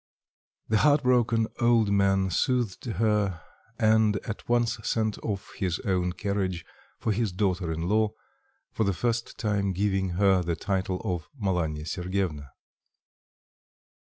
[0.67, 3.39] The heart broken old man soothed her,
[3.77, 6.65] and at once sent off his own carriage
[6.97, 8.09] for his daughter in law,
[8.71, 12.49] for the first time giving her the title of Malanya Sergyevna.